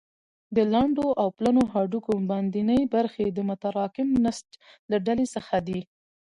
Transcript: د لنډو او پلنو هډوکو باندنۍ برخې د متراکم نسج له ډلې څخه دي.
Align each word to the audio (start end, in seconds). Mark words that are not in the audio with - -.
د 0.55 0.57
لنډو 0.73 1.07
او 1.21 1.27
پلنو 1.37 1.63
هډوکو 1.73 2.11
باندنۍ 2.29 2.81
برخې 2.95 3.25
د 3.31 3.39
متراکم 3.49 4.07
نسج 4.23 4.49
له 4.89 4.97
ډلې 5.05 5.25
څخه 5.35 5.55
دي. 5.67 5.79